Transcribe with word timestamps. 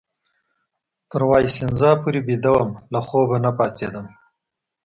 تر 1.09 1.21
وایسینزا 1.29 1.91
پورې 2.01 2.19
بیده 2.27 2.51
وم، 2.53 2.71
له 2.93 2.99
خوبه 3.07 3.37
نه 3.45 3.51
پاڅېدم. 3.57 4.07